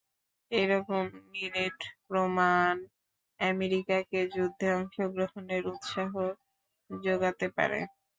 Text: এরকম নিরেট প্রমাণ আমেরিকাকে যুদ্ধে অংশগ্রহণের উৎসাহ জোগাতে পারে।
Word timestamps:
এরকম 0.51 1.03
নিরেট 1.31 1.77
প্রমাণ 2.05 2.73
আমেরিকাকে 3.39 4.19
যুদ্ধে 4.35 4.67
অংশগ্রহণের 4.77 5.63
উৎসাহ 5.73 6.11
জোগাতে 6.89 7.47
পারে। 7.57 7.79